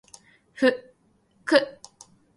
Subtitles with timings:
[0.53, 0.89] ふ
[1.45, 1.77] く